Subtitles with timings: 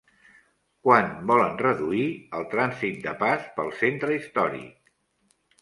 [0.87, 2.07] Quant volen reduir
[2.39, 4.93] el trànsit de pas pel centre històric?